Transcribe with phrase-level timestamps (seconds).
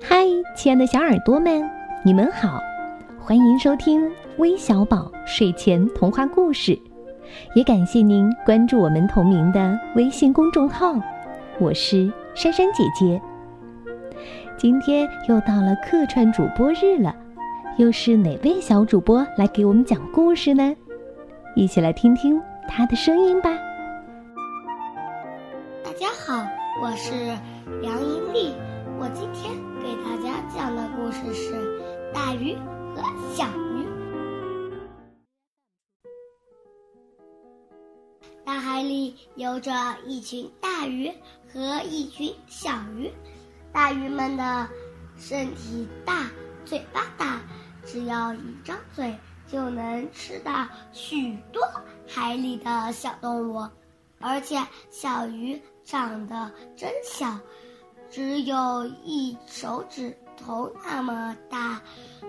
[0.00, 1.62] 嗨，亲爱的小耳朵们，
[2.02, 2.60] 你们好，
[3.20, 6.78] 欢迎收听微小宝睡前童话故事，
[7.54, 10.94] 也感谢您关注我们同名的微信公众号。
[11.58, 13.20] 我是珊珊姐姐。
[14.56, 17.14] 今天又到了客串主播日了，
[17.76, 20.74] 又是哪位小主播来给我们讲故事呢？
[21.54, 23.50] 一起来听听他的声音吧。
[25.84, 26.46] 大家好，
[26.82, 27.12] 我是
[27.80, 28.52] 梁莹丽，
[28.96, 31.52] 我今天给大家讲的故事是
[32.12, 32.54] 《大鱼
[32.94, 33.02] 和
[33.34, 33.84] 小鱼》。
[38.44, 39.72] 大海里游着
[40.06, 41.12] 一群大鱼
[41.52, 43.10] 和一群小鱼，
[43.72, 44.68] 大鱼们的
[45.16, 46.30] 身体大，
[46.64, 47.40] 嘴巴大，
[47.84, 49.14] 只要一张嘴
[49.48, 51.62] 就能吃到许多
[52.06, 53.68] 海里的小动物，
[54.20, 54.56] 而且
[54.90, 57.38] 小鱼长得真小，
[58.14, 61.82] 只有一手指头那么大。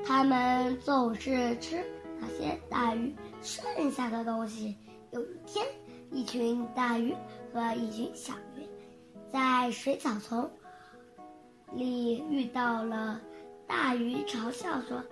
[0.03, 1.85] 它们总是吃
[2.19, 4.75] 那些大鱼剩下的东西。
[5.11, 5.63] 有一天。
[6.11, 7.13] 一群大鱼
[7.51, 8.65] 和一群小鱼
[9.33, 10.49] 在水草丛
[11.73, 13.19] 里遇到了。
[13.67, 15.03] 大鱼嘲笑说：“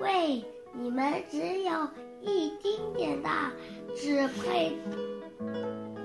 [0.00, 1.88] 喂，你们只有
[2.22, 3.52] 一丁点大，
[3.94, 4.74] 只配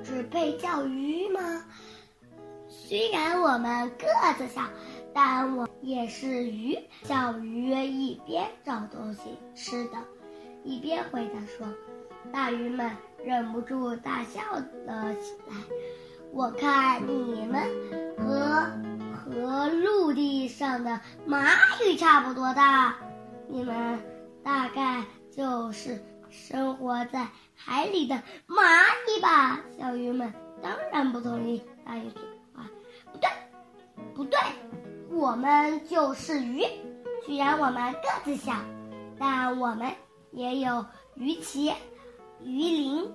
[0.03, 1.63] 只配叫鱼吗？
[2.67, 4.61] 虽然我们个子小，
[5.13, 9.97] 但我也是鱼。”小鱼一边找东西吃的，
[10.63, 11.67] 一边回答说
[12.31, 12.91] ：“大鱼们。”
[13.25, 14.39] 忍不住大笑
[14.85, 15.55] 了起来。
[16.31, 17.61] 我看你们
[18.15, 18.71] 和
[19.17, 21.49] 和陆地上的蚂
[21.83, 22.95] 蚁差不多大，
[23.49, 23.99] 你们
[24.43, 28.15] 大概就是生活在海里的
[28.47, 29.59] 蚂蚁吧？
[29.77, 32.36] 小鱼们当然不同意大鱼说。
[33.17, 33.29] 不对，
[34.13, 34.39] 不对，
[35.11, 36.63] 我们就是鱼。
[37.25, 38.53] 虽然我们个子小，
[39.17, 39.91] 但我们
[40.31, 40.85] 也有
[41.15, 41.73] 鱼鳍。
[42.43, 43.11] 鱼鳞，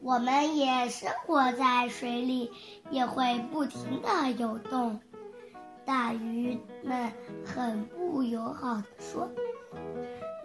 [0.00, 2.52] 我们也生活在水里，
[2.90, 5.00] 也会不停的游动。
[5.84, 7.12] 大鱼们
[7.44, 9.28] 很不友好的说：“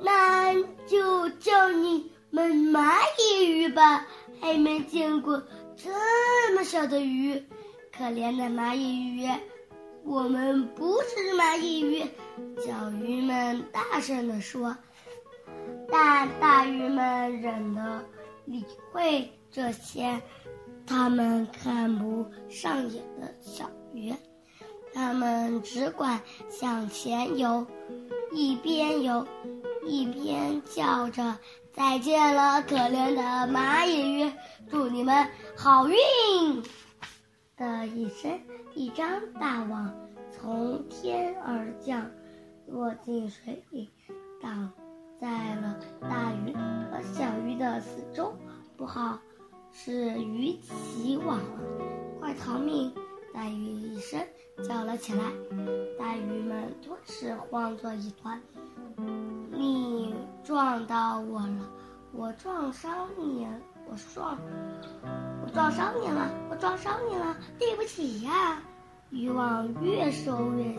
[0.01, 0.53] 那
[0.87, 4.07] 就叫你们蚂蚁鱼吧，
[4.41, 5.43] 还没见过
[5.75, 7.47] 这么小的鱼，
[8.01, 9.29] 可怜的蚂蚁鱼。”
[10.03, 12.03] 我们不是蚂蚁鱼，
[12.65, 14.75] 小鱼们大声地说。
[15.91, 18.03] 但大鱼们忍得
[18.45, 20.19] 理会这些
[20.87, 24.11] 他们看不上眼的小鱼，
[24.91, 26.19] 他们只管
[26.49, 27.67] 向前游，
[28.31, 29.27] 一边游
[29.85, 31.37] 一边叫着
[31.71, 33.21] “再见了，可怜的
[33.53, 34.31] 蚂蚁鱼，
[34.67, 35.95] 祝你们好运！”
[37.61, 38.41] 的一声，
[38.73, 39.93] 一张大网
[40.31, 42.09] 从天而降，
[42.65, 43.87] 落进水里，
[44.41, 44.67] 挡。
[45.19, 46.51] 在了大鱼
[46.91, 48.33] 和小鱼的四周，
[48.75, 49.19] 不好，
[49.71, 51.59] 是鱼起网了，
[52.19, 52.91] 快逃命！
[53.31, 54.19] 大鱼一声
[54.67, 55.21] 叫了起来，
[55.99, 58.41] 大鱼们顿时慌作一团。
[59.51, 61.69] 你撞到我了，
[62.11, 63.51] 我撞伤你了，
[63.91, 64.37] 我撞，
[65.43, 68.63] 我撞伤你了，我撞伤你了，对不起呀！
[69.09, 70.77] 渔网越收越，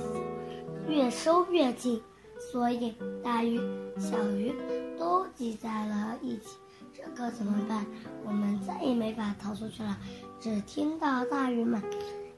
[0.88, 2.02] 越收越紧。
[2.50, 3.60] 所以，大鱼、
[3.98, 4.54] 小鱼
[4.98, 6.56] 都挤在了一起，
[6.94, 7.84] 这可怎么办？
[8.24, 9.98] 我们再也没法逃出去了。
[10.40, 11.80] 只听到大鱼们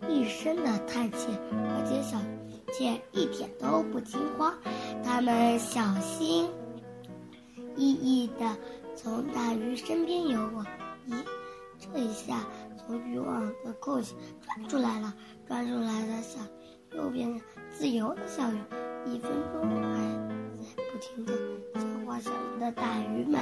[0.08, 2.18] 一声的叹气，而且小
[2.76, 4.52] 却一点都不惊慌。
[5.04, 6.50] 他们小心
[7.76, 8.56] 翼翼地
[9.04, 10.64] 从大鱼身边游过。
[11.06, 11.14] 咦，
[11.78, 12.40] 这一下
[12.78, 15.12] 从渔网的空隙钻出来了，
[15.46, 16.40] 钻出来的小
[16.96, 18.56] 又变成自由的小鱼。
[19.04, 19.60] 一分钟
[19.92, 20.00] 还
[20.56, 21.34] 在不停的
[21.74, 23.38] 消化小鱼的大鱼们，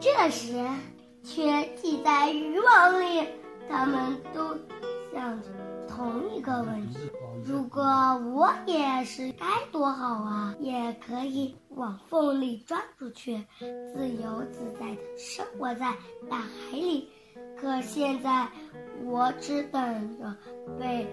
[0.00, 0.66] 这时
[1.22, 3.28] 却系在渔网里。
[3.68, 4.56] 他们都
[5.12, 5.48] 想着
[5.86, 6.98] 同一个问题：
[7.44, 7.82] 如果
[8.34, 10.54] 我也是该多好啊！
[10.58, 15.94] 也可以往缝里钻出去，自由自在的生活在
[16.30, 17.08] 大海里。
[17.58, 18.48] 可现在
[19.04, 20.36] 我只等着
[20.78, 21.06] 被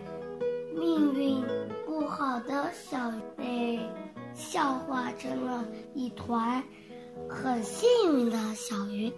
[0.76, 1.44] 命运。
[1.86, 3.80] 不好的小被
[4.34, 6.64] 笑话成了一团
[7.28, 9.12] 很幸运的小鱼。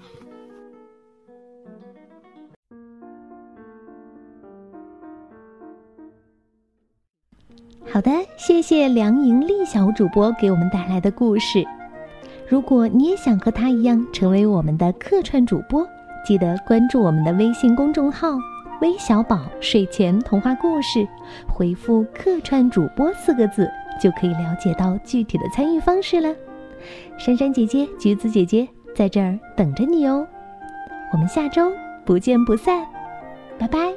[7.92, 11.62] 好的，谢谢梁莹丽小主播给我们带来的故事。
[12.48, 15.86] 如果你也想和她一样成为我们的客串主播，
[16.26, 18.30] 记得关注我们的微信公众号。
[18.82, 21.06] 微小宝睡前童话故事，
[21.48, 23.70] 回复“客串主播”四个字，
[24.02, 26.34] 就可以了解到具体的参与方式了。
[27.18, 28.66] 珊珊姐姐、橘子姐姐
[28.96, 30.26] 在这儿等着你哦，
[31.12, 31.70] 我们下周
[32.06, 32.86] 不见不散，
[33.60, 33.92] 拜拜。